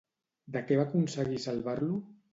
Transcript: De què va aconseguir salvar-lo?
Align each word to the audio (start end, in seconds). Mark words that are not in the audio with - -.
De 0.55 0.63
què 0.71 0.79
va 0.79 0.87
aconseguir 0.89 1.39
salvar-lo? 1.47 2.01